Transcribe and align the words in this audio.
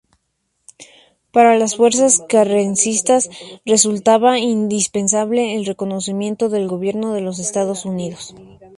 Para 1.31 1.59
las 1.59 1.75
fuerzas 1.75 2.23
carrancistas 2.27 3.29
resultaba 3.67 4.39
indispensable 4.39 5.53
el 5.53 5.63
reconocimiento 5.67 6.49
del 6.49 6.67
gobierno 6.67 7.13
de 7.13 7.21
los 7.21 7.37
Estados 7.37 7.85
Unidos. 7.85 8.33